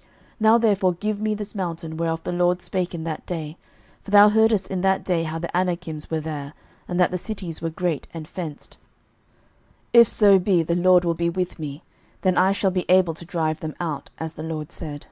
[0.00, 0.06] 06:014:012
[0.40, 3.56] Now therefore give me this mountain, whereof the LORD spake in that day;
[4.02, 6.52] for thou heardest in that day how the Anakims were there,
[6.88, 8.76] and that the cities were great and fenced:
[9.92, 11.84] if so be the LORD will be with me,
[12.22, 15.06] then I shall be able to drive them out, as the LORD said.